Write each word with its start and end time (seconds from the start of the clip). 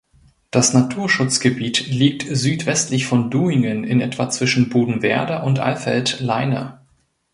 Das 0.49 0.73
Naturschutzgebiet 0.73 1.85
liegt 1.85 2.25
südwestlich 2.27 3.05
von 3.05 3.29
Duingen 3.29 3.83
in 3.83 4.01
etwa 4.01 4.31
zwischen 4.31 4.67
Bodenwerder 4.67 5.43
und 5.43 5.59
Alfeld 5.59 6.19
(Leine). 6.21 6.79